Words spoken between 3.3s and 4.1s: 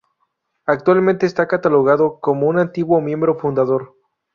fundador.